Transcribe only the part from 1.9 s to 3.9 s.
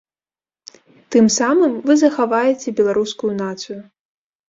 вы захаваеце беларускую нацыю.